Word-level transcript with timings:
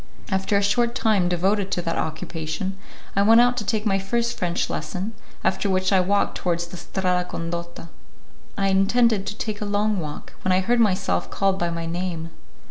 After 0.31 0.57
a 0.57 0.63
short 0.63 0.95
time 0.95 1.29
devoted 1.29 1.69
to 1.73 1.81
that 1.83 1.95
occupation, 1.95 2.75
I 3.15 3.21
went 3.21 3.39
out 3.39 3.55
to 3.57 3.63
take 3.63 3.85
my 3.85 3.99
first 3.99 4.35
French 4.35 4.67
lesson, 4.67 5.13
after 5.43 5.69
which 5.69 5.93
I 5.93 5.99
walked 5.99 6.39
towards 6.39 6.65
the 6.65 6.77
Strada 6.77 7.23
Condotta. 7.29 7.87
I 8.57 8.69
intended 8.69 9.27
to 9.27 9.37
take 9.37 9.61
a 9.61 9.65
long 9.65 9.99
walk, 9.99 10.33
when 10.41 10.51
I 10.53 10.61
heard 10.61 10.79
myself 10.79 11.29
called 11.29 11.59
by 11.59 11.69
my 11.69 11.85
name. 11.85 12.31